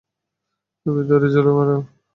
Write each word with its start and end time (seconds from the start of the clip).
তুমি 0.81 1.01
তুলে 1.07 1.27
ছুঁড়ে 1.33 1.51
মারো। 1.57 1.77